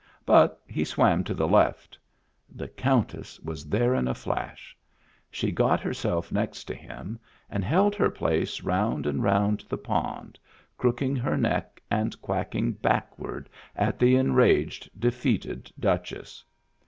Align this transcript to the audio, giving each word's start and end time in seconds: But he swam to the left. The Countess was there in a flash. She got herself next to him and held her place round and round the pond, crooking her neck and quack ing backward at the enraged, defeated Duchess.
But 0.25 0.59
he 0.65 0.83
swam 0.83 1.23
to 1.25 1.35
the 1.35 1.47
left. 1.47 1.95
The 2.49 2.67
Countess 2.67 3.39
was 3.41 3.69
there 3.69 3.93
in 3.93 4.07
a 4.07 4.15
flash. 4.15 4.75
She 5.29 5.51
got 5.51 5.79
herself 5.79 6.31
next 6.31 6.63
to 6.63 6.73
him 6.73 7.19
and 7.51 7.63
held 7.63 7.93
her 7.93 8.09
place 8.09 8.63
round 8.63 9.05
and 9.05 9.21
round 9.21 9.63
the 9.69 9.77
pond, 9.77 10.39
crooking 10.75 11.15
her 11.17 11.37
neck 11.37 11.83
and 11.91 12.19
quack 12.19 12.55
ing 12.55 12.71
backward 12.71 13.47
at 13.75 13.99
the 13.99 14.15
enraged, 14.15 14.89
defeated 14.99 15.71
Duchess. 15.79 16.43